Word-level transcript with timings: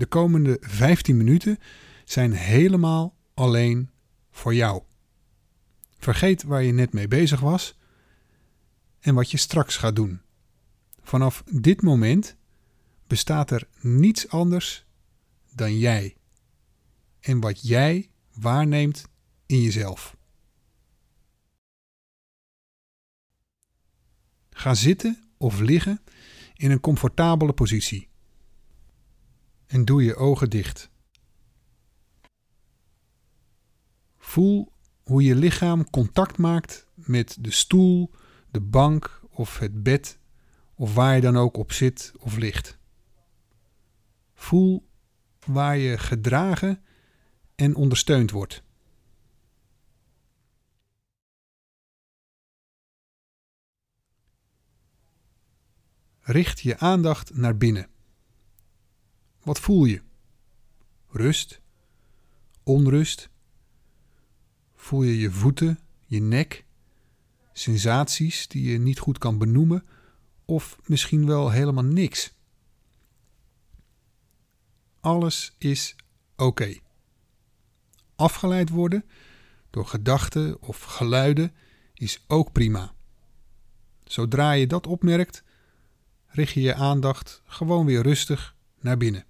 De 0.00 0.06
komende 0.06 0.56
15 0.60 1.16
minuten 1.16 1.58
zijn 2.04 2.32
helemaal 2.32 3.16
alleen 3.34 3.90
voor 4.30 4.54
jou. 4.54 4.82
Vergeet 5.98 6.42
waar 6.42 6.62
je 6.62 6.72
net 6.72 6.92
mee 6.92 7.08
bezig 7.08 7.40
was 7.40 7.78
en 9.00 9.14
wat 9.14 9.30
je 9.30 9.36
straks 9.36 9.76
gaat 9.76 9.96
doen. 9.96 10.20
Vanaf 11.02 11.42
dit 11.46 11.82
moment 11.82 12.36
bestaat 13.06 13.50
er 13.50 13.68
niets 13.80 14.28
anders 14.28 14.84
dan 15.54 15.78
jij 15.78 16.16
en 17.20 17.40
wat 17.40 17.66
jij 17.68 18.10
waarneemt 18.34 19.04
in 19.46 19.62
jezelf. 19.62 20.16
Ga 24.50 24.74
zitten 24.74 25.24
of 25.36 25.60
liggen 25.60 26.00
in 26.54 26.70
een 26.70 26.80
comfortabele 26.80 27.52
positie. 27.52 28.09
En 29.70 29.84
doe 29.84 30.04
je 30.04 30.16
ogen 30.16 30.50
dicht. 30.50 30.90
Voel 34.18 34.72
hoe 35.02 35.22
je 35.22 35.34
lichaam 35.34 35.90
contact 35.90 36.38
maakt 36.38 36.86
met 36.94 37.36
de 37.40 37.50
stoel, 37.50 38.10
de 38.50 38.60
bank 38.60 39.20
of 39.30 39.58
het 39.58 39.82
bed 39.82 40.18
of 40.74 40.94
waar 40.94 41.14
je 41.14 41.20
dan 41.20 41.36
ook 41.36 41.56
op 41.56 41.72
zit 41.72 42.12
of 42.18 42.36
ligt. 42.36 42.78
Voel 44.34 44.88
waar 45.46 45.76
je 45.76 45.98
gedragen 45.98 46.84
en 47.54 47.74
ondersteund 47.74 48.30
wordt. 48.30 48.62
Richt 56.20 56.60
je 56.60 56.78
aandacht 56.78 57.34
naar 57.34 57.56
binnen. 57.56 57.99
Wat 59.42 59.60
voel 59.60 59.84
je? 59.84 60.02
Rust? 61.08 61.60
Onrust? 62.62 63.30
Voel 64.74 65.02
je 65.02 65.18
je 65.18 65.30
voeten, 65.30 65.78
je 66.06 66.20
nek, 66.20 66.64
sensaties 67.52 68.48
die 68.48 68.70
je 68.70 68.78
niet 68.78 68.98
goed 68.98 69.18
kan 69.18 69.38
benoemen 69.38 69.84
of 70.44 70.78
misschien 70.84 71.26
wel 71.26 71.50
helemaal 71.50 71.84
niks? 71.84 72.32
Alles 75.00 75.54
is 75.58 75.96
oké. 76.36 76.78
Afgeleid 78.16 78.68
worden 78.68 79.04
door 79.70 79.86
gedachten 79.86 80.62
of 80.62 80.82
geluiden 80.82 81.54
is 81.94 82.24
ook 82.26 82.52
prima. 82.52 82.94
Zodra 84.04 84.52
je 84.52 84.66
dat 84.66 84.86
opmerkt, 84.86 85.44
richt 86.26 86.52
je 86.52 86.60
je 86.60 86.74
aandacht 86.74 87.42
gewoon 87.44 87.86
weer 87.86 88.02
rustig 88.02 88.56
naar 88.80 88.96
binnen. 88.96 89.24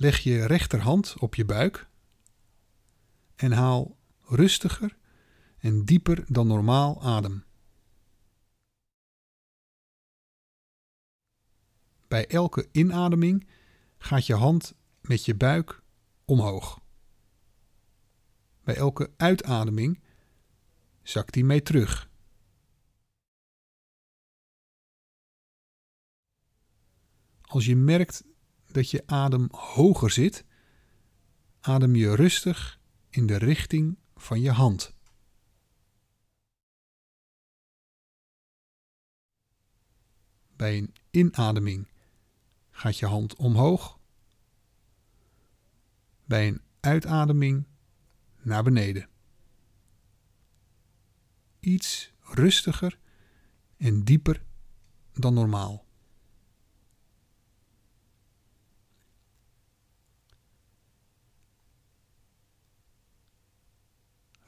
Leg 0.00 0.18
je 0.18 0.46
rechterhand 0.46 1.14
op 1.18 1.34
je 1.34 1.44
buik 1.44 1.88
en 3.36 3.52
haal 3.52 3.98
rustiger 4.20 4.96
en 5.58 5.84
dieper 5.84 6.24
dan 6.32 6.46
normaal 6.46 7.02
adem. 7.02 7.44
Bij 12.08 12.26
elke 12.26 12.68
inademing 12.72 13.48
gaat 13.98 14.26
je 14.26 14.34
hand 14.34 14.74
met 15.00 15.24
je 15.24 15.34
buik 15.34 15.82
omhoog. 16.24 16.80
Bij 18.64 18.76
elke 18.76 19.12
uitademing 19.16 20.02
zakt 21.02 21.32
die 21.32 21.44
mee 21.44 21.62
terug. 21.62 22.10
Als 27.40 27.66
je 27.66 27.76
merkt 27.76 28.28
dat 28.72 28.90
je 28.90 29.02
adem 29.06 29.48
hoger 29.50 30.10
zit, 30.10 30.44
adem 31.60 31.94
je 31.94 32.14
rustig 32.14 32.80
in 33.10 33.26
de 33.26 33.36
richting 33.36 33.98
van 34.16 34.40
je 34.40 34.50
hand. 34.50 34.94
Bij 40.56 40.78
een 40.78 40.94
inademing 41.10 41.88
gaat 42.70 42.98
je 42.98 43.06
hand 43.06 43.36
omhoog. 43.36 43.98
Bij 46.24 46.48
een 46.48 46.60
uitademing 46.80 47.66
naar 48.38 48.62
beneden. 48.62 49.08
Iets 51.60 52.12
rustiger 52.20 52.98
en 53.76 54.04
dieper 54.04 54.44
dan 55.12 55.34
normaal. 55.34 55.89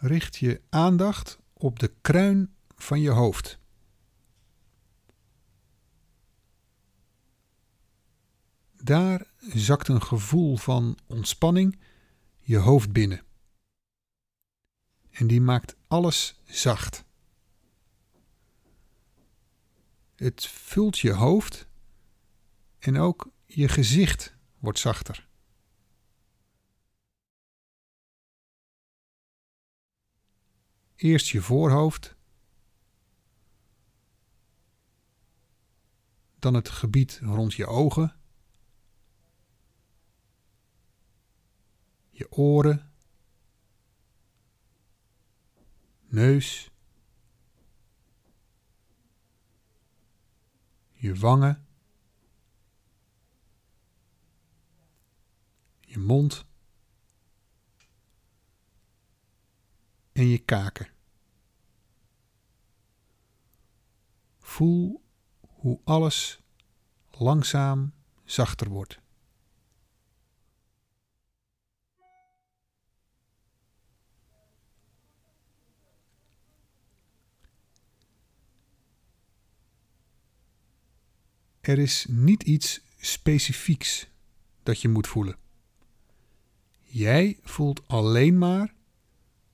Richt 0.02 0.36
je 0.36 0.60
aandacht 0.68 1.38
op 1.52 1.78
de 1.78 1.94
kruin 2.00 2.54
van 2.76 3.00
je 3.00 3.10
hoofd. 3.10 3.58
Daar 8.72 9.26
zakt 9.38 9.88
een 9.88 10.02
gevoel 10.02 10.56
van 10.56 10.98
ontspanning 11.06 11.78
je 12.38 12.56
hoofd 12.56 12.92
binnen. 12.92 13.24
En 15.10 15.26
die 15.26 15.40
maakt 15.40 15.76
alles 15.86 16.40
zacht. 16.44 17.04
Het 20.14 20.46
vult 20.46 20.98
je 20.98 21.12
hoofd 21.12 21.66
en 22.78 22.96
ook 22.96 23.30
je 23.46 23.68
gezicht 23.68 24.34
wordt 24.58 24.78
zachter. 24.78 25.30
Eerst 31.02 31.28
je 31.28 31.40
voorhoofd, 31.40 32.16
dan 36.38 36.54
het 36.54 36.68
gebied 36.68 37.18
rond 37.22 37.54
je 37.54 37.66
ogen, 37.66 38.16
je 42.10 42.32
oren, 42.32 42.92
neus, 46.08 46.70
je 50.90 51.14
wangen, 51.14 51.66
je 55.80 55.98
mond 55.98 56.44
en 60.12 60.26
je 60.26 60.38
kaken. 60.38 60.91
Voel 64.52 65.02
hoe 65.40 65.80
alles 65.84 66.42
langzaam 67.10 67.92
zachter 68.24 68.68
wordt. 68.68 69.00
Er 81.60 81.78
is 81.78 82.06
niet 82.08 82.42
iets 82.42 82.80
specifieks 82.96 84.06
dat 84.62 84.80
je 84.80 84.88
moet 84.88 85.06
voelen. 85.06 85.36
Jij 86.80 87.38
voelt 87.42 87.88
alleen 87.88 88.38
maar 88.38 88.74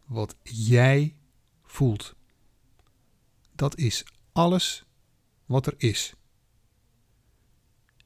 wat 0.05 0.37
jij 0.43 1.17
voelt. 1.62 2.15
Dat 3.55 3.77
is 3.77 4.05
alles 4.33 4.87
wat 5.49 5.67
er 5.67 5.75
is. 5.77 6.15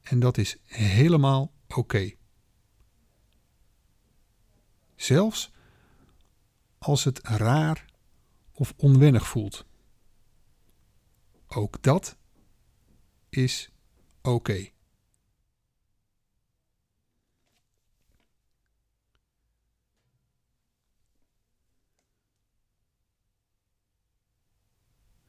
En 0.02 0.20
dat 0.20 0.38
is 0.38 0.56
helemaal 0.64 1.52
oké. 1.68 2.12
Zelfs 4.94 5.50
als 6.78 7.04
het 7.04 7.18
raar 7.22 7.84
of 8.52 8.74
onwennig 8.76 9.26
voelt. 9.26 9.66
Ook 11.46 11.82
dat 11.82 12.16
is 13.28 13.70
oké. 14.22 14.70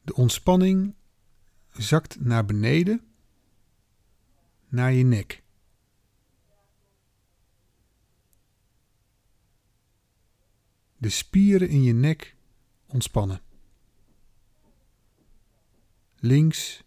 De 0.02 0.14
ontspanning 0.14 0.96
zakt 1.74 2.20
naar 2.20 2.46
beneden, 2.46 3.02
naar 4.68 4.92
je 4.94 5.04
nek. 5.04 5.44
De 10.98 11.10
spieren 11.10 11.70
in 11.70 11.84
je 11.84 11.94
nek 11.94 12.36
ontspannen. 12.86 13.42
Links, 16.16 16.84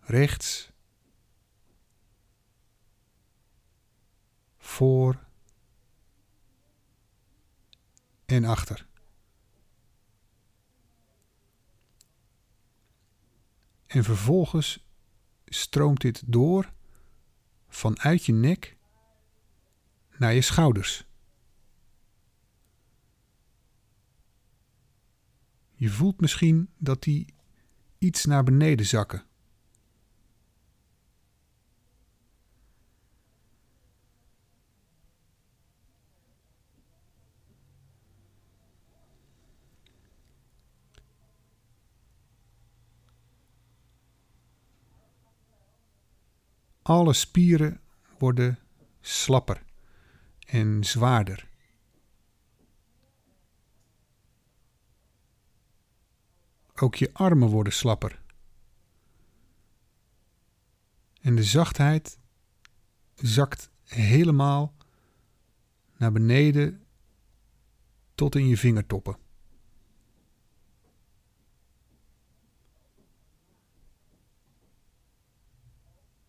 rechts, 0.00 0.70
voor 4.58 5.24
en 8.24 8.44
achter. 8.44 8.86
En 13.86 14.04
vervolgens 14.04 14.86
stroomt 15.44 16.00
dit 16.00 16.22
door 16.26 16.72
vanuit 17.68 18.24
je 18.24 18.32
nek 18.32 18.76
naar 20.18 20.34
je 20.34 20.40
schouders. 20.40 21.06
Je 25.74 25.90
voelt 25.90 26.20
misschien 26.20 26.70
dat 26.78 27.02
die 27.02 27.34
iets 27.98 28.24
naar 28.24 28.44
beneden 28.44 28.86
zakken. 28.86 29.24
Alle 46.86 47.12
spieren 47.12 47.80
worden 48.18 48.58
slapper 49.00 49.62
en 50.38 50.84
zwaarder. 50.84 51.48
Ook 56.74 56.94
je 56.94 57.10
armen 57.12 57.48
worden 57.48 57.72
slapper. 57.72 58.22
En 61.20 61.34
de 61.36 61.44
zachtheid 61.44 62.18
zakt 63.14 63.70
helemaal 63.84 64.74
naar 65.96 66.12
beneden 66.12 66.86
tot 68.14 68.34
in 68.34 68.46
je 68.46 68.56
vingertoppen. 68.56 69.25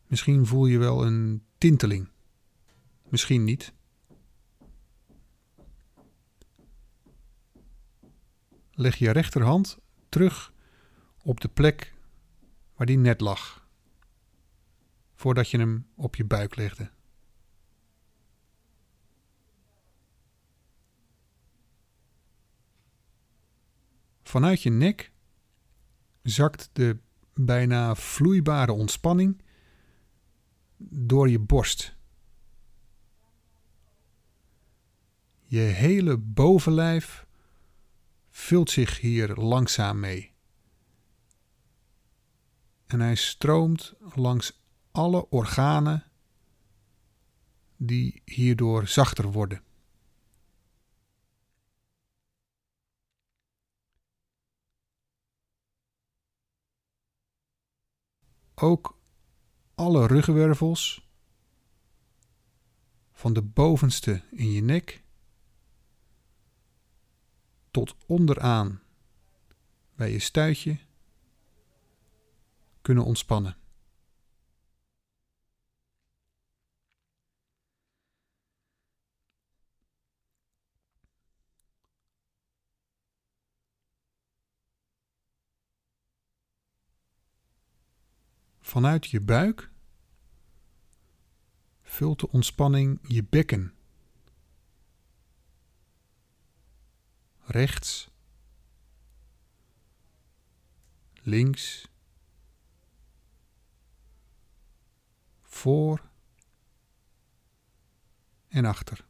Misschien 0.07 0.45
voel 0.45 0.65
je 0.65 0.77
wel 0.77 1.06
een 1.06 1.44
tinteling. 1.57 2.09
Misschien 3.09 3.44
niet. 3.44 3.74
Leg 8.71 8.95
je 8.95 9.12
rechterhand 9.12 9.77
terug 10.09 10.54
op 11.24 11.42
de 11.42 11.48
plek 11.48 11.94
waar 12.75 12.88
die 12.88 12.98
net 12.98 13.21
lag, 13.21 13.68
voordat 15.15 15.50
je 15.50 15.57
hem 15.57 15.88
op 15.95 16.15
je 16.15 16.25
buik 16.25 16.56
legde. 16.56 16.92
Vanuit 24.24 24.62
je 24.62 24.69
nek 24.69 25.12
zakt 26.21 26.69
de 26.74 26.98
bijna 27.33 27.95
vloeibare 27.95 28.71
ontspanning 28.71 29.42
door 30.77 31.29
je 31.29 31.39
borst. 31.39 31.95
Je 35.44 35.59
hele 35.59 36.18
bovenlijf 36.18 37.27
vult 38.29 38.69
zich 38.69 39.00
hier 39.00 39.35
langzaam 39.35 40.00
mee. 40.00 40.35
En 42.85 43.00
hij 43.00 43.15
stroomt 43.15 43.94
langs 44.15 44.62
alle 44.91 45.29
organen 45.29 46.12
die 47.77 48.21
hierdoor 48.25 48.88
zachter 48.88 49.31
worden. 49.31 49.63
Ook 58.56 58.96
alle 59.77 60.07
ruggenwervels, 60.07 61.07
van 63.12 63.33
de 63.33 63.41
bovenste 63.41 64.21
in 64.31 64.51
je 64.51 64.62
nek 64.62 65.03
tot 67.71 67.95
onderaan 68.06 68.81
bij 69.95 70.12
je 70.12 70.19
stuitje, 70.19 70.79
kunnen 72.81 73.03
ontspannen. 73.03 73.57
Vanuit 88.67 89.07
je 89.07 89.21
buik 89.21 89.71
vult 91.81 92.19
de 92.19 92.29
ontspanning 92.31 92.99
je 93.01 93.23
bekken. 93.23 93.73
Rechts, 97.39 98.09
links, 101.13 101.87
voor 105.41 106.09
en 108.47 108.65
achter. 108.65 109.06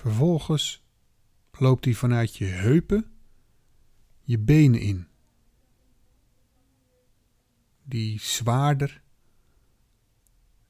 Vervolgens 0.00 0.84
loopt 1.50 1.84
hij 1.84 1.94
vanuit 1.94 2.36
je 2.36 2.44
heupen 2.44 3.12
je 4.20 4.38
benen 4.38 4.80
in. 4.80 5.08
Die 7.82 8.20
zwaarder 8.20 9.02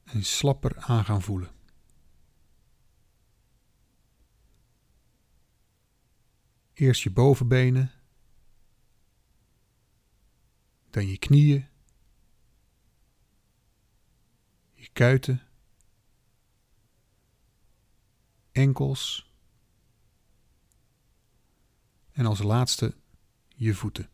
en 0.03 0.23
slapper 0.23 0.77
aan 0.77 1.05
gaan 1.05 1.21
voelen. 1.21 1.51
Eerst 6.73 7.01
je 7.01 7.11
bovenbenen, 7.11 7.91
dan 10.89 11.07
je 11.07 11.17
knieën, 11.17 11.67
je 14.73 14.89
kuiten 14.93 15.50
enkels 18.61 19.31
en 22.11 22.25
als 22.25 22.41
laatste 22.41 22.93
je 23.55 23.73
voeten. 23.73 24.09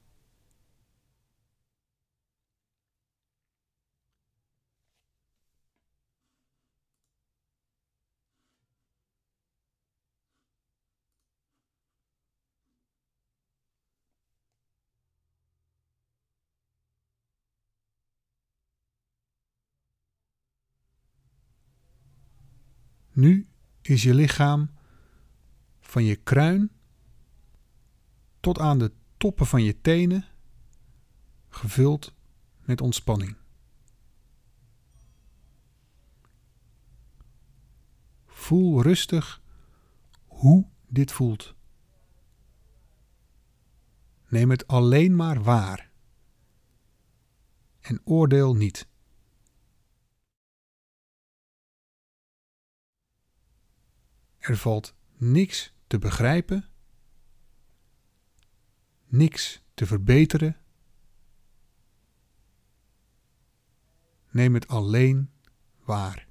Nu 23.17 23.46
is 23.88 24.03
je 24.03 24.13
lichaam 24.13 24.70
van 25.79 26.03
je 26.03 26.15
kruin 26.15 26.72
tot 28.39 28.60
aan 28.60 28.79
de 28.79 28.91
toppen 29.17 29.46
van 29.46 29.63
je 29.63 29.82
tenen 29.82 30.25
gevuld 31.50 32.13
met 32.65 32.82
ontspanning. 32.82 33.38
voel 38.48 38.82
rustig 38.82 39.41
hoe 40.25 40.67
dit 40.88 41.12
voelt. 41.12 41.56
Neem 44.27 44.50
het 44.50 44.67
alleen 44.67 45.15
maar 45.15 45.44
waar. 45.44 45.89
En 47.79 48.01
oordeel 48.03 48.56
niet. 48.56 48.88
Er 54.47 54.57
valt 54.57 54.95
niks 55.15 55.73
te 55.87 55.99
begrijpen, 55.99 56.69
niks 59.05 59.63
te 59.73 59.85
verbeteren. 59.85 60.57
Neem 64.31 64.53
het 64.53 64.67
alleen 64.67 65.31
waar. 65.83 66.26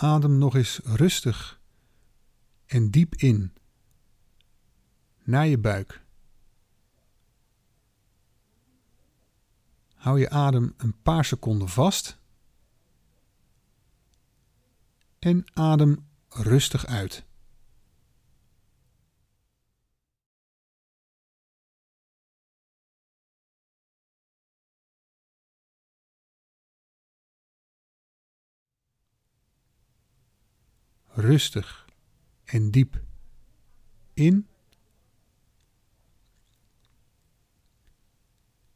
Adem 0.00 0.38
nog 0.38 0.54
eens 0.56 0.80
rustig 0.84 1.60
en 2.66 2.90
diep 2.90 3.14
in 3.14 3.54
naar 5.22 5.46
je 5.46 5.58
buik. 5.58 6.04
Hou 9.94 10.18
je 10.18 10.30
adem 10.30 10.74
een 10.76 11.02
paar 11.02 11.24
seconden 11.24 11.68
vast 11.68 12.18
en 15.18 15.44
adem 15.52 16.08
rustig 16.28 16.86
uit. 16.86 17.24
Rustig 31.20 31.86
en 32.44 32.70
diep 32.70 33.00
in. 34.14 34.48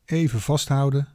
Even 0.04 0.40
vasthouden. 0.40 1.08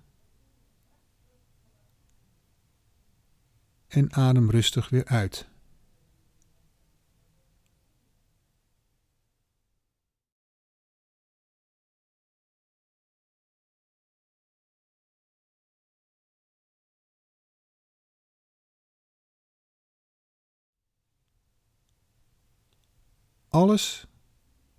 En 3.87 4.13
adem 4.13 4.49
rustig 4.49 4.89
weer 4.89 5.05
uit. 5.05 5.47
Alles 23.49 24.07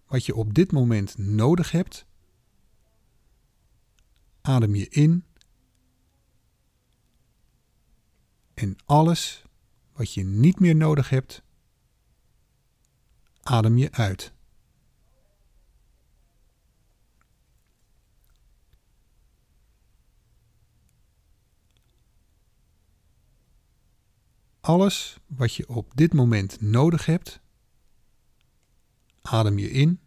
wat 0.07 0.25
je 0.27 0.35
op 0.35 0.55
dit 0.55 0.73
moment 0.73 1.19
nodig 1.19 1.71
hebt, 1.71 2.07
adem 4.41 4.75
je 4.75 4.89
in. 4.89 5.25
En 8.55 8.77
alles 8.85 9.43
wat 9.93 10.15
je 10.15 10.25
niet 10.25 10.61
meer 10.61 10.77
nodig 10.77 11.09
hebt, 11.09 11.43
adem 13.43 13.79
je 13.79 13.93
uit. 13.93 14.33
Alles 24.61 25.19
wat 25.27 25.55
je 25.55 25.69
op 25.69 25.97
dit 25.97 26.13
moment 26.13 26.61
nodig 26.61 27.07
hebt, 27.07 27.41
adem 29.23 29.59
je 29.59 29.71
in. 29.71 30.01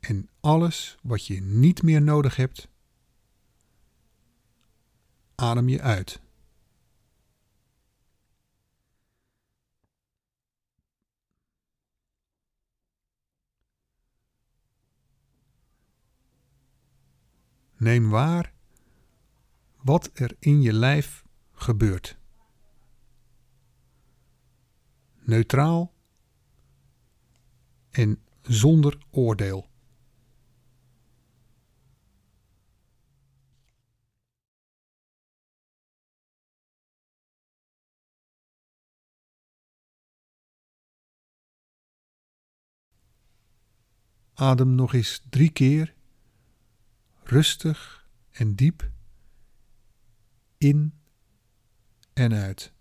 En 0.00 0.28
alles 0.40 0.98
wat 1.02 1.26
je 1.26 1.40
niet 1.40 1.82
meer 1.82 2.02
nodig 2.02 2.36
hebt, 2.36 2.68
adem 5.34 5.68
je 5.68 5.80
uit. 5.80 6.20
Neem 17.76 18.10
waar 18.10 18.52
wat 19.82 20.10
er 20.14 20.36
in 20.38 20.60
je 20.60 20.72
lijf 20.72 21.24
gebeurt 21.52 22.19
neutraal 25.20 25.94
en 27.90 28.22
zonder 28.42 28.98
oordeel. 29.10 29.68
Adem 44.34 44.74
nog 44.74 44.94
eens 44.94 45.22
drie 45.30 45.50
keer 45.50 45.94
rustig 47.22 48.08
en 48.30 48.54
diep 48.54 48.90
in 50.58 50.94
en 52.12 52.32
uit. 52.32 52.72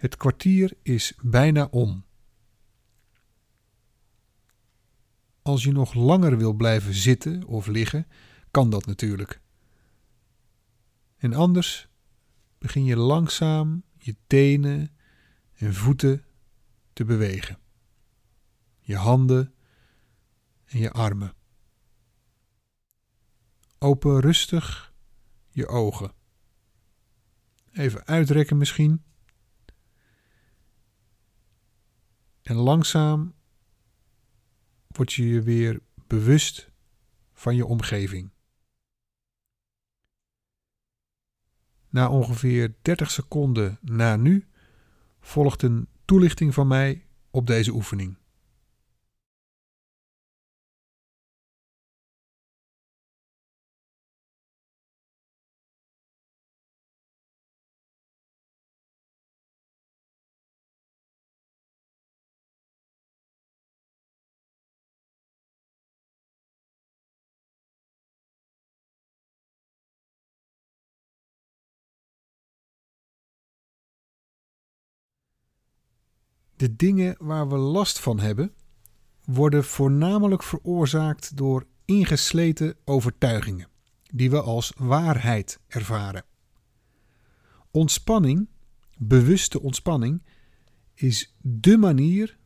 Het 0.00 0.16
kwartier 0.16 0.72
is 0.82 1.12
bijna 1.22 1.68
om. 1.70 2.04
Als 5.42 5.64
je 5.64 5.72
nog 5.72 5.94
langer 5.94 6.36
wil 6.36 6.52
blijven 6.52 6.94
zitten 6.94 7.44
of 7.44 7.66
liggen, 7.66 8.06
kan 8.50 8.70
dat 8.70 8.86
natuurlijk. 8.86 9.40
En 11.16 11.34
anders 11.34 11.88
begin 12.58 12.84
je 12.84 12.96
langzaam 12.96 13.82
je 13.98 14.16
tenen 14.26 14.96
en 15.54 15.74
voeten 15.74 16.24
te 16.92 17.04
bewegen. 17.04 17.58
Je 18.80 18.96
handen 18.96 19.54
en 20.64 20.78
je 20.78 20.90
armen. 20.90 21.34
Open 23.78 24.20
rustig 24.20 24.94
je 25.48 25.66
ogen. 25.66 26.12
Even 27.72 28.06
uitrekken 28.06 28.56
misschien. 28.56 29.08
En 32.50 32.56
langzaam 32.56 33.34
word 34.86 35.12
je 35.12 35.28
je 35.28 35.42
weer 35.42 35.80
bewust 36.06 36.70
van 37.32 37.56
je 37.56 37.66
omgeving. 37.66 38.30
Na 41.88 42.08
ongeveer 42.08 42.74
30 42.82 43.10
seconden 43.10 43.78
na 43.82 44.16
nu 44.16 44.46
volgt 45.20 45.62
een 45.62 45.88
toelichting 46.04 46.54
van 46.54 46.66
mij 46.66 47.06
op 47.30 47.46
deze 47.46 47.72
oefening. 47.72 48.16
De 76.60 76.76
dingen 76.76 77.16
waar 77.18 77.48
we 77.48 77.56
last 77.56 78.00
van 78.00 78.18
hebben, 78.18 78.54
worden 79.24 79.64
voornamelijk 79.64 80.42
veroorzaakt 80.42 81.36
door 81.36 81.66
ingesleten 81.84 82.76
overtuigingen, 82.84 83.68
die 84.02 84.30
we 84.30 84.40
als 84.40 84.72
waarheid 84.76 85.60
ervaren. 85.66 86.24
Ontspanning, 87.70 88.48
bewuste 88.98 89.60
ontspanning, 89.60 90.22
is 90.94 91.36
dé 91.42 91.76
manier 91.76 92.38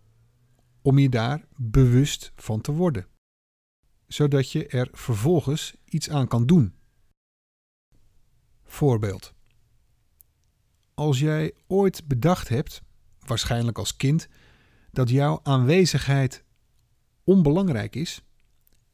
om 0.83 0.99
je 0.99 1.09
daar 1.09 1.47
bewust 1.57 2.33
van 2.37 2.61
te 2.61 2.73
worden, 2.73 3.07
zodat 4.07 4.51
je 4.51 4.67
er 4.67 4.89
vervolgens 4.93 5.77
iets 5.85 6.11
aan 6.11 6.29
kan 6.29 6.47
doen. 6.47 6.75
Voorbeeld. 8.65 9.35
Als 10.95 11.19
jij 11.19 11.55
ooit 11.67 12.09
bedacht 12.09 12.49
hebt 12.49 12.84
waarschijnlijk 13.29 13.79
als 13.79 13.97
kind, 13.97 14.29
dat 14.91 15.09
jouw 15.09 15.41
aanwezigheid 15.43 16.45
onbelangrijk 17.25 17.97
is. 17.97 18.23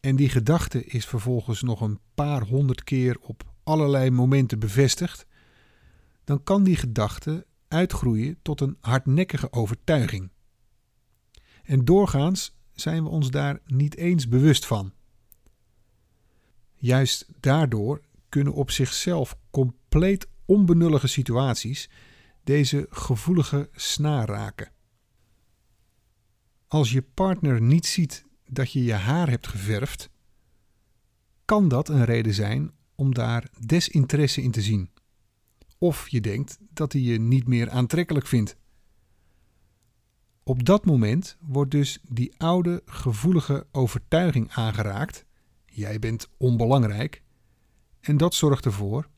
En 0.00 0.16
die 0.16 0.28
gedachte 0.28 0.84
is 0.84 1.06
vervolgens 1.06 1.62
nog 1.62 1.80
een 1.80 1.98
paar 2.14 2.42
honderd 2.42 2.84
keer 2.84 3.16
op 3.20 3.44
allerlei 3.62 4.10
momenten 4.10 4.58
bevestigd. 4.58 5.26
Dan 6.24 6.42
kan 6.42 6.64
die 6.64 6.76
gedachte 6.76 7.46
uitgroeien 7.68 8.38
tot 8.42 8.60
een 8.60 8.76
hardnekkige 8.80 9.52
overtuiging. 9.52 10.30
En 11.62 11.84
doorgaans 11.84 12.56
zijn 12.72 13.02
we 13.02 13.08
ons 13.08 13.30
daar 13.30 13.60
niet 13.66 13.96
eens 13.96 14.28
bewust 14.28 14.66
van. 14.66 14.92
Juist 16.74 17.26
daardoor 17.40 18.00
kunnen 18.28 18.52
op 18.52 18.70
zichzelf 18.70 19.36
compleet 19.50 20.28
onbenullige 20.44 21.06
situaties 21.06 21.90
deze 22.50 22.86
gevoelige 22.90 23.68
snaar 23.72 24.28
raken. 24.28 24.72
Als 26.66 26.92
je 26.92 27.02
partner 27.02 27.60
niet 27.60 27.86
ziet 27.86 28.24
dat 28.46 28.72
je 28.72 28.84
je 28.84 28.92
haar 28.92 29.28
hebt 29.28 29.46
geverfd, 29.46 30.10
kan 31.44 31.68
dat 31.68 31.88
een 31.88 32.04
reden 32.04 32.34
zijn 32.34 32.72
om 32.94 33.14
daar 33.14 33.50
desinteresse 33.66 34.42
in 34.42 34.50
te 34.50 34.62
zien. 34.62 34.90
Of 35.78 36.08
je 36.08 36.20
denkt 36.20 36.58
dat 36.72 36.92
hij 36.92 37.02
je 37.02 37.20
niet 37.20 37.46
meer 37.46 37.70
aantrekkelijk 37.70 38.26
vindt. 38.26 38.56
Op 40.42 40.64
dat 40.64 40.84
moment 40.84 41.36
wordt 41.40 41.70
dus 41.70 41.98
die 42.08 42.34
oude 42.38 42.82
gevoelige 42.84 43.66
overtuiging 43.72 44.50
aangeraakt: 44.50 45.24
jij 45.66 45.98
bent 45.98 46.28
onbelangrijk. 46.36 47.22
En 48.00 48.16
dat 48.16 48.34
zorgt 48.34 48.64
ervoor 48.64 49.08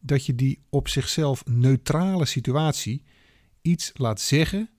dat 0.00 0.26
je 0.26 0.34
die 0.34 0.62
op 0.68 0.88
zichzelf 0.88 1.46
neutrale 1.46 2.24
situatie 2.24 3.04
iets 3.60 3.90
laat 3.94 4.20
zeggen 4.20 4.70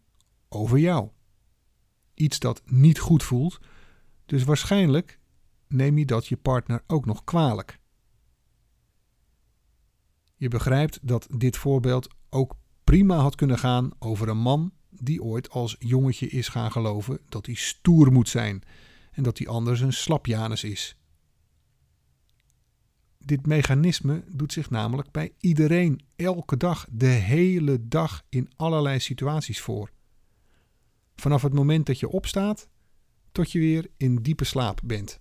over 0.49 0.79
jou. 0.79 1.09
Iets 2.13 2.39
dat 2.39 2.61
niet 2.65 2.99
goed 2.99 3.23
voelt, 3.23 3.59
dus 4.25 4.43
waarschijnlijk 4.43 5.19
neem 5.67 5.97
je 5.97 6.05
dat 6.05 6.27
je 6.27 6.37
partner 6.37 6.83
ook 6.87 7.05
nog 7.05 7.23
kwalijk. 7.23 7.79
Je 10.35 10.47
begrijpt 10.47 10.99
dat 11.01 11.27
dit 11.37 11.57
voorbeeld 11.57 12.07
ook 12.29 12.55
prima 12.83 13.15
had 13.15 13.35
kunnen 13.35 13.59
gaan 13.59 13.91
over 13.99 14.27
een 14.29 14.37
man 14.37 14.73
die 14.89 15.23
ooit 15.23 15.49
als 15.49 15.75
jongetje 15.79 16.27
is 16.27 16.47
gaan 16.47 16.71
geloven 16.71 17.19
dat 17.29 17.45
hij 17.45 17.55
stoer 17.55 18.11
moet 18.11 18.29
zijn 18.29 18.63
en 19.11 19.23
dat 19.23 19.37
hij 19.37 19.47
anders 19.47 19.79
een 19.79 19.93
slapjanus 19.93 20.63
is. 20.63 20.95
Dit 23.25 23.45
mechanisme 23.45 24.23
doet 24.27 24.53
zich 24.53 24.69
namelijk 24.69 25.11
bij 25.11 25.33
iedereen 25.39 26.01
elke 26.15 26.57
dag, 26.57 26.87
de 26.91 27.05
hele 27.05 27.87
dag 27.87 28.23
in 28.29 28.49
allerlei 28.55 28.99
situaties 28.99 29.61
voor. 29.61 29.91
Vanaf 31.15 31.41
het 31.41 31.53
moment 31.53 31.85
dat 31.85 31.99
je 31.99 32.09
opstaat 32.09 32.69
tot 33.31 33.51
je 33.51 33.59
weer 33.59 33.87
in 33.97 34.15
diepe 34.15 34.43
slaap 34.43 34.81
bent. 34.83 35.19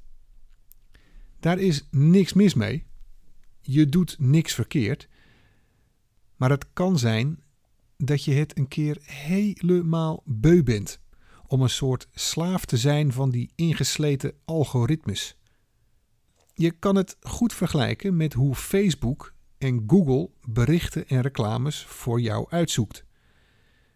Daar 1.41 1.59
is 1.59 1.87
niks 1.91 2.33
mis 2.33 2.55
mee. 2.55 2.87
Je 3.61 3.89
doet 3.89 4.17
niks 4.19 4.55
verkeerd. 4.55 5.09
Maar 6.37 6.51
het 6.51 6.67
kan 6.73 6.99
zijn 6.99 7.43
dat 7.97 8.25
je 8.25 8.33
het 8.33 8.59
een 8.59 8.69
keer 8.69 8.99
helemaal 9.03 10.23
beu 10.25 10.63
bent 10.63 11.01
om 11.47 11.63
een 11.63 11.71
soort 11.71 12.09
slaaf 12.13 12.65
te 12.65 12.77
zijn 12.77 13.13
van 13.13 13.31
die 13.31 13.53
ingesleten 13.55 14.35
algoritmes. 14.45 15.40
Je 16.61 16.71
kan 16.71 16.97
het 16.97 17.17
goed 17.21 17.55
vergelijken 17.55 18.17
met 18.17 18.33
hoe 18.33 18.55
Facebook 18.55 19.35
en 19.59 19.85
Google 19.87 20.31
berichten 20.49 21.09
en 21.09 21.21
reclames 21.21 21.85
voor 21.85 22.21
jou 22.21 22.47
uitzoekt. 22.51 23.05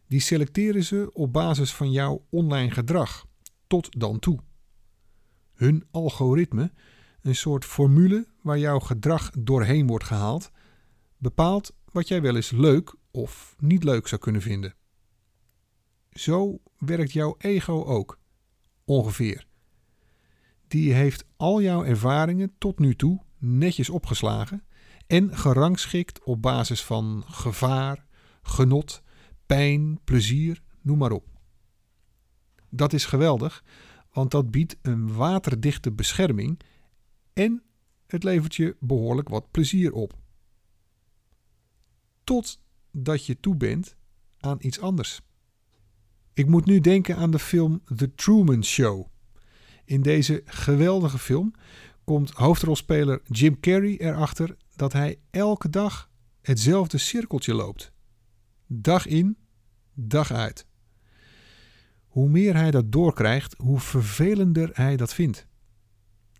Die 0.06 0.20
selecteren 0.20 0.84
ze 0.84 1.10
op 1.12 1.32
basis 1.32 1.74
van 1.74 1.90
jouw 1.90 2.26
online 2.30 2.70
gedrag, 2.70 3.26
tot 3.66 4.00
dan 4.00 4.18
toe. 4.18 4.38
Hun 5.54 5.84
algoritme, 5.90 6.72
een 7.22 7.34
soort 7.34 7.64
formule 7.64 8.26
waar 8.42 8.58
jouw 8.58 8.78
gedrag 8.78 9.30
doorheen 9.38 9.86
wordt 9.86 10.04
gehaald, 10.04 10.50
bepaalt 11.18 11.74
wat 11.92 12.08
jij 12.08 12.22
wel 12.22 12.36
eens 12.36 12.50
leuk 12.50 12.94
of 13.10 13.56
niet 13.58 13.84
leuk 13.84 14.08
zou 14.08 14.20
kunnen 14.20 14.42
vinden. 14.42 14.74
Zo 16.10 16.60
werkt 16.78 17.12
jouw 17.12 17.34
ego 17.38 17.84
ook, 17.84 18.18
ongeveer 18.84 19.46
die 20.74 20.92
heeft 20.92 21.24
al 21.36 21.62
jouw 21.62 21.84
ervaringen 21.84 22.54
tot 22.58 22.78
nu 22.78 22.94
toe 22.94 23.22
netjes 23.38 23.90
opgeslagen 23.90 24.64
en 25.06 25.36
gerangschikt 25.36 26.24
op 26.24 26.42
basis 26.42 26.84
van 26.84 27.24
gevaar, 27.26 28.06
genot, 28.42 29.02
pijn, 29.46 30.00
plezier, 30.04 30.62
noem 30.80 30.98
maar 30.98 31.10
op. 31.10 31.26
Dat 32.70 32.92
is 32.92 33.04
geweldig, 33.04 33.64
want 34.12 34.30
dat 34.30 34.50
biedt 34.50 34.76
een 34.82 35.14
waterdichte 35.14 35.92
bescherming 35.92 36.60
en 37.32 37.62
het 38.06 38.24
levert 38.24 38.54
je 38.54 38.76
behoorlijk 38.80 39.28
wat 39.28 39.50
plezier 39.50 39.92
op. 39.92 40.18
Totdat 42.24 43.26
je 43.26 43.40
toe 43.40 43.56
bent 43.56 43.96
aan 44.38 44.58
iets 44.60 44.80
anders. 44.80 45.20
Ik 46.32 46.46
moet 46.46 46.64
nu 46.64 46.80
denken 46.80 47.16
aan 47.16 47.30
de 47.30 47.38
film 47.38 47.82
The 47.96 48.14
Truman 48.14 48.64
Show. 48.64 49.12
In 49.84 50.02
deze 50.02 50.42
geweldige 50.44 51.18
film 51.18 51.54
komt 52.04 52.30
hoofdrolspeler 52.30 53.20
Jim 53.24 53.60
Carrey 53.60 53.96
erachter 53.96 54.56
dat 54.76 54.92
hij 54.92 55.18
elke 55.30 55.70
dag 55.70 56.10
hetzelfde 56.40 56.98
cirkeltje 56.98 57.54
loopt. 57.54 57.92
Dag 58.66 59.06
in, 59.06 59.36
dag 59.94 60.32
uit. 60.32 60.66
Hoe 62.06 62.28
meer 62.28 62.54
hij 62.54 62.70
dat 62.70 62.92
doorkrijgt, 62.92 63.54
hoe 63.58 63.80
vervelender 63.80 64.70
hij 64.72 64.96
dat 64.96 65.14
vindt. 65.14 65.46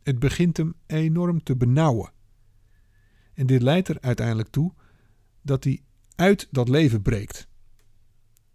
Het 0.02 0.18
begint 0.18 0.56
hem 0.56 0.74
enorm 0.86 1.42
te 1.42 1.56
benauwen. 1.56 2.12
En 3.34 3.46
dit 3.46 3.62
leidt 3.62 3.88
er 3.88 4.00
uiteindelijk 4.00 4.48
toe 4.48 4.72
dat 5.42 5.64
hij 5.64 5.82
uit 6.16 6.48
dat 6.50 6.68
leven 6.68 7.02
breekt. 7.02 7.48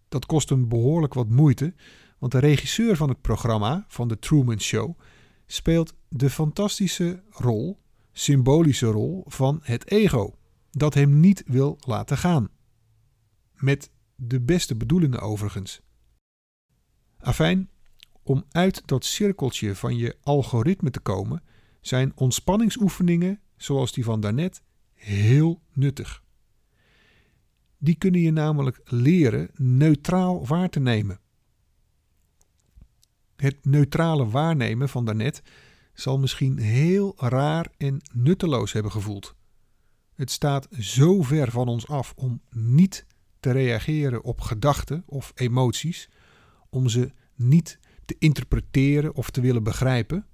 Dat 0.10 0.26
kost 0.26 0.50
hem 0.50 0.68
behoorlijk 0.68 1.14
wat 1.14 1.30
moeite, 1.30 1.74
want 2.20 2.32
de 2.32 2.40
regisseur 2.40 2.96
van 2.96 3.10
het 3.10 3.22
programma, 3.22 3.86
van 3.88 4.08
The 4.08 4.20
Truman 4.20 4.60
Show, 4.60 5.00
speelt 5.46 5.94
de 6.08 6.30
fantastische 6.30 7.24
rol, 7.30 7.80
symbolische 8.12 8.86
rol 8.86 9.24
van 9.28 9.60
het 9.64 9.92
ego, 9.92 10.36
dat 10.72 10.94
hem 10.94 11.20
niet 11.20 11.44
wil 11.46 11.78
laten 11.80 12.18
gaan. 12.18 12.50
Met 13.54 13.92
de 14.16 14.42
beste 14.42 14.76
bedoelingen 14.76 15.20
overigens. 15.20 15.82
Afijn, 17.18 17.70
om 18.24 18.46
uit 18.52 18.82
dat 18.86 19.06
cirkeltje 19.06 19.76
van 19.76 19.98
je 19.98 20.18
algoritme 20.22 20.92
te 20.92 21.00
komen, 21.00 21.44
zijn 21.82 22.12
ontspanningsoefeningen, 22.16 23.40
zoals 23.58 23.92
die 23.92 24.04
van 24.04 24.20
daarnet, 24.20 24.62
heel 24.94 25.62
nuttig. 25.74 26.24
Die 27.78 27.96
kunnen 27.96 28.22
je 28.22 28.32
namelijk 28.32 28.82
leren 28.84 29.50
neutraal 29.54 30.46
waar 30.46 30.70
te 30.70 30.80
nemen. 30.80 31.20
Het 33.40 33.66
neutrale 33.66 34.30
waarnemen 34.30 34.90
van 34.90 35.06
daarnet 35.06 35.42
zal 35.94 36.20
misschien 36.20 36.58
heel 36.58 37.14
raar 37.18 37.72
en 37.78 38.02
nutteloos 38.14 38.72
hebben 38.72 38.92
gevoeld. 38.92 39.36
Het 40.14 40.32
staat 40.32 40.68
zo 40.80 41.22
ver 41.22 41.52
van 41.52 41.68
ons 41.68 41.88
af 41.88 42.14
om 42.16 42.42
niet 42.50 43.06
te 43.40 43.52
reageren 43.52 44.24
op 44.24 44.42
gedachten 44.42 45.04
of 45.06 45.32
emoties, 45.36 46.10
om 46.70 46.90
ze 46.90 47.12
niet 47.36 47.80
te 48.06 48.16
interpreteren 48.20 49.16
of 49.16 49.30
te 49.30 49.42
willen 49.42 49.64
begrijpen. 49.64 50.28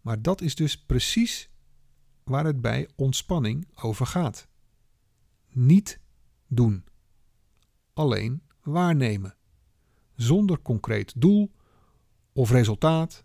Maar 0.00 0.22
dat 0.22 0.40
is 0.40 0.54
dus 0.54 0.84
precies 0.84 1.50
waar 2.24 2.44
het 2.44 2.60
bij 2.60 2.88
ontspanning 2.94 3.68
over 3.74 4.06
gaat. 4.06 4.48
Niet 5.48 6.00
doen. 6.46 6.84
Alleen 7.92 8.42
waarnemen. 8.62 9.36
Zonder 10.14 10.62
concreet 10.62 11.12
doel 11.16 11.50
of 12.32 12.50
resultaat 12.50 13.24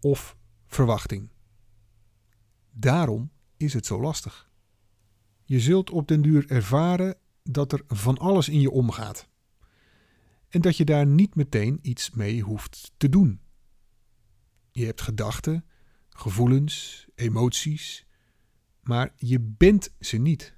of 0.00 0.36
verwachting. 0.66 1.30
Daarom 2.70 3.30
is 3.56 3.74
het 3.74 3.86
zo 3.86 4.00
lastig. 4.00 4.50
Je 5.44 5.60
zult 5.60 5.90
op 5.90 6.08
den 6.08 6.22
duur 6.22 6.50
ervaren 6.50 7.16
dat 7.42 7.72
er 7.72 7.82
van 7.86 8.18
alles 8.18 8.48
in 8.48 8.60
je 8.60 8.70
omgaat. 8.70 9.28
En 10.48 10.60
dat 10.60 10.76
je 10.76 10.84
daar 10.84 11.06
niet 11.06 11.34
meteen 11.34 11.78
iets 11.82 12.10
mee 12.10 12.40
hoeft 12.40 12.92
te 12.96 13.08
doen. 13.08 13.40
Je 14.70 14.84
hebt 14.84 15.00
gedachten, 15.00 15.64
gevoelens, 16.08 17.06
emoties, 17.14 18.06
maar 18.80 19.12
je 19.16 19.40
bent 19.40 19.94
ze 20.00 20.16
niet. 20.16 20.56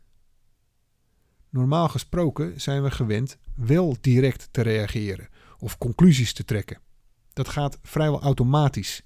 Normaal 1.49 1.89
gesproken 1.89 2.61
zijn 2.61 2.83
we 2.83 2.91
gewend 2.91 3.39
wel 3.55 3.97
direct 4.01 4.49
te 4.53 4.61
reageren 4.63 5.29
of 5.59 5.79
conclusies 5.79 6.33
te 6.33 6.45
trekken. 6.45 6.81
Dat 7.33 7.49
gaat 7.49 7.79
vrijwel 7.83 8.23
automatisch. 8.23 9.03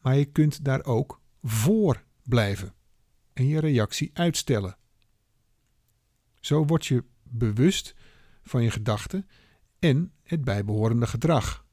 Maar 0.00 0.16
je 0.16 0.24
kunt 0.24 0.64
daar 0.64 0.84
ook 0.84 1.20
voor 1.42 2.04
blijven 2.22 2.74
en 3.32 3.46
je 3.46 3.60
reactie 3.60 4.10
uitstellen. 4.12 4.76
Zo 6.40 6.64
word 6.64 6.86
je 6.86 7.04
bewust 7.22 7.94
van 8.42 8.62
je 8.62 8.70
gedachten 8.70 9.28
en 9.78 10.12
het 10.22 10.44
bijbehorende 10.44 11.06
gedrag. 11.06 11.64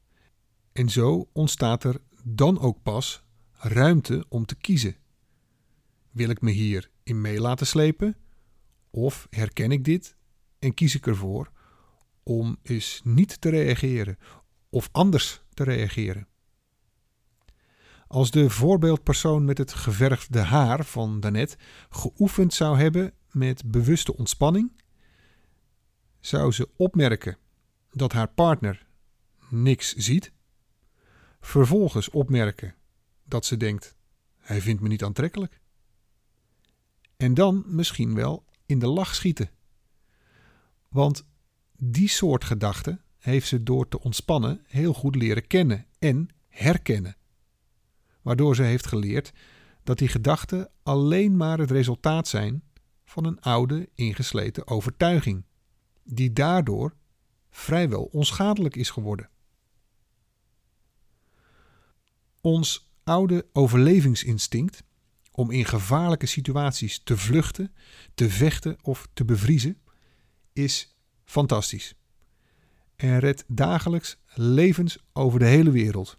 En 0.72 0.88
zo 0.88 1.28
ontstaat 1.32 1.84
er 1.84 2.00
dan 2.24 2.58
ook 2.58 2.82
pas 2.82 3.24
ruimte 3.52 4.24
om 4.28 4.46
te 4.46 4.54
kiezen. 4.54 4.96
Wil 6.10 6.28
ik 6.28 6.40
me 6.40 6.50
hier 6.50 6.90
in 7.02 7.20
mee 7.20 7.40
laten 7.40 7.66
slepen? 7.66 8.16
Of 8.90 9.26
herken 9.30 9.72
ik 9.72 9.84
dit 9.84 10.16
en 10.58 10.74
kies 10.74 10.94
ik 10.94 11.06
ervoor 11.06 11.50
om 12.22 12.56
eens 12.62 13.00
niet 13.04 13.40
te 13.40 13.48
reageren 13.48 14.18
of 14.70 14.88
anders 14.92 15.42
te 15.54 15.64
reageren? 15.64 16.28
Als 18.06 18.30
de 18.30 18.50
voorbeeldpersoon 18.50 19.44
met 19.44 19.58
het 19.58 19.72
geverfde 19.72 20.40
haar 20.40 20.84
van 20.84 21.20
daarnet 21.20 21.56
geoefend 21.90 22.54
zou 22.54 22.78
hebben 22.78 23.12
met 23.30 23.70
bewuste 23.70 24.16
ontspanning, 24.16 24.72
zou 26.20 26.52
ze 26.52 26.68
opmerken 26.76 27.36
dat 27.90 28.12
haar 28.12 28.28
partner 28.28 28.86
niks 29.48 29.94
ziet, 29.94 30.32
vervolgens 31.40 32.10
opmerken 32.10 32.74
dat 33.24 33.44
ze 33.44 33.56
denkt: 33.56 33.96
hij 34.38 34.60
vindt 34.60 34.82
me 34.82 34.88
niet 34.88 35.04
aantrekkelijk. 35.04 35.60
En 37.16 37.34
dan 37.34 37.64
misschien 37.66 38.14
wel 38.14 38.44
in 38.66 38.78
de 38.78 38.86
lach 38.86 39.14
schieten. 39.14 39.50
Want 40.88 41.26
die 41.76 42.08
soort 42.08 42.44
gedachten 42.44 43.00
heeft 43.26 43.48
ze 43.48 43.62
door 43.62 43.88
te 43.88 44.00
ontspannen 44.00 44.60
heel 44.66 44.92
goed 44.92 45.14
leren 45.14 45.46
kennen 45.46 45.86
en 45.98 46.28
herkennen. 46.48 47.16
Waardoor 48.22 48.54
ze 48.54 48.62
heeft 48.62 48.86
geleerd 48.86 49.32
dat 49.82 49.98
die 49.98 50.08
gedachten 50.08 50.70
alleen 50.82 51.36
maar 51.36 51.58
het 51.58 51.70
resultaat 51.70 52.28
zijn 52.28 52.62
van 53.04 53.24
een 53.24 53.40
oude, 53.40 53.88
ingesleten 53.94 54.66
overtuiging, 54.66 55.44
die 56.02 56.32
daardoor 56.32 56.94
vrijwel 57.50 58.02
onschadelijk 58.02 58.76
is 58.76 58.90
geworden. 58.90 59.30
Ons 62.40 62.90
oude 63.04 63.46
overlevingsinstinct 63.52 64.82
om 65.30 65.50
in 65.50 65.64
gevaarlijke 65.64 66.26
situaties 66.26 67.00
te 67.04 67.16
vluchten, 67.16 67.74
te 68.14 68.30
vechten 68.30 68.76
of 68.82 69.08
te 69.12 69.24
bevriezen, 69.24 69.80
is 70.52 70.96
fantastisch. 71.24 71.94
En 72.96 73.18
redt 73.18 73.44
dagelijks 73.46 74.18
levens 74.34 74.98
over 75.12 75.38
de 75.38 75.46
hele 75.46 75.70
wereld. 75.70 76.18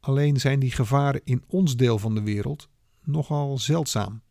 Alleen 0.00 0.36
zijn 0.36 0.58
die 0.58 0.70
gevaren 0.70 1.20
in 1.24 1.44
ons 1.46 1.76
deel 1.76 1.98
van 1.98 2.14
de 2.14 2.22
wereld 2.22 2.68
nogal 3.02 3.58
zeldzaam. 3.58 4.22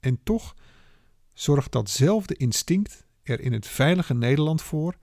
En 0.00 0.22
toch 0.22 0.54
zorgt 1.32 1.72
datzelfde 1.72 2.34
instinct 2.34 3.06
er 3.22 3.40
in 3.40 3.52
het 3.52 3.66
veilige 3.66 4.14
Nederland 4.14 4.62
voor 4.62 4.96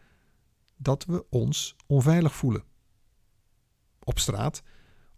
dat 0.77 1.05
we 1.05 1.25
ons 1.29 1.75
onveilig 1.85 2.35
voelen. 2.35 2.63
Op 3.99 4.19
straat 4.19 4.63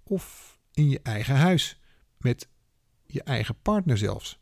of 0.03 0.59
in 0.73 0.89
je 0.89 0.99
eigen 1.03 1.35
huis, 1.35 1.79
met 2.17 2.47
je 3.05 3.23
eigen 3.23 3.55
partner 3.61 3.97
zelfs. 3.97 4.39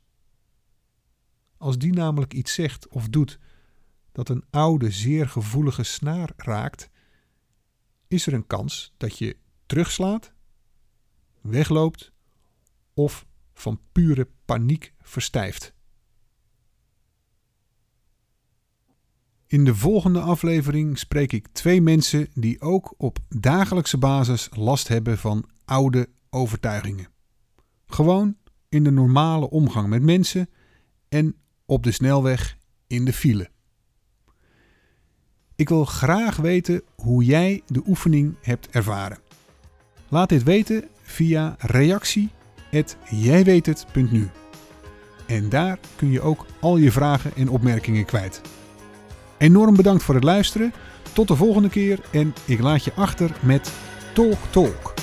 Als 1.57 1.77
die 1.77 1.93
namelijk 1.93 2.33
iets 2.33 2.53
zegt 2.53 2.88
of 2.88 3.09
doet 3.09 3.39
dat 4.19 4.29
een 4.29 4.45
oude, 4.49 4.91
zeer 4.91 5.27
gevoelige 5.27 5.84
snaar 5.84 6.32
raakt, 6.36 6.89
is 8.08 8.27
er 8.27 8.34
een 8.34 8.47
kans 8.47 8.93
dat 8.97 9.17
je 9.17 9.38
terugslaat, 9.65 10.34
wegloopt 11.41 12.12
of 12.93 13.25
van 13.53 13.79
pure 13.91 14.27
paniek 14.45 14.93
verstijft. 15.01 15.73
In 19.47 19.65
de 19.65 19.75
volgende 19.75 20.19
aflevering 20.19 20.97
spreek 20.97 21.32
ik 21.32 21.47
twee 21.47 21.82
mensen 21.82 22.27
die 22.34 22.62
ook 22.62 22.93
op 22.97 23.19
dagelijkse 23.29 23.97
basis 23.97 24.49
last 24.51 24.88
hebben 24.88 25.17
van 25.17 25.49
oude 25.65 26.10
overtuigingen. 26.29 27.08
Gewoon 27.86 28.38
in 28.69 28.84
de 28.84 28.91
normale 28.91 29.49
omgang 29.49 29.88
met 29.88 30.01
mensen 30.01 30.49
en 31.10 31.36
op 31.65 31.84
de 31.84 31.91
snelweg 31.91 32.58
in 32.88 33.05
de 33.05 33.13
file. 33.13 33.49
Ik 35.60 35.69
wil 35.69 35.86
graag 35.86 36.36
weten 36.36 36.82
hoe 36.95 37.24
jij 37.24 37.62
de 37.67 37.82
oefening 37.88 38.36
hebt 38.41 38.69
ervaren. 38.69 39.17
Laat 40.08 40.30
dit 40.30 40.43
weten 40.43 40.84
via 41.02 41.56
reactie@jijweethet.nu. 41.60 44.30
En 45.28 45.50
daar 45.50 45.80
kun 45.95 46.12
je 46.12 46.22
ook 46.22 46.45
al 46.60 46.78
je 46.78 46.91
vragen 46.91 47.32
en 47.36 47.50
opmerkingen 47.50 48.06
kwijt. 48.06 48.41
Enorm 49.38 49.76
bedankt 49.76 50.04
voor 50.04 50.15
het 50.15 50.24
luisteren. 50.24 50.74
Tot 51.13 51.28
de 51.28 51.36
volgende 51.36 51.69
keer 51.69 52.00
en 52.12 52.34
ik 52.45 52.60
laat 52.60 52.84
je 52.84 52.93
achter 52.93 53.32
met 53.41 53.72
Talk 54.13 54.39
Talk. 54.50 54.93